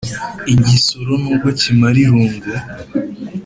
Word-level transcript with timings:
igisoro 0.53 1.11
n'ubwo 1.21 1.47
kimara 1.59 1.97
irungu 2.03 2.49